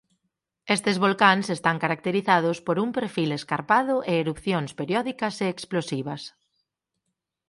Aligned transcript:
Estes 0.75 0.97
volcáns 1.05 1.47
están 1.57 1.77
caracterizados 1.83 2.57
por 2.65 2.77
un 2.85 2.89
perfil 2.97 3.29
escarpado 3.39 3.95
e 4.11 4.13
erupcións 4.23 4.71
periódicas 4.79 5.35
e 5.45 5.47
explosivas. 5.55 6.21